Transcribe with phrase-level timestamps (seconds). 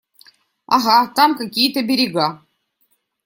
[0.77, 2.27] Ага, там какие-то берега.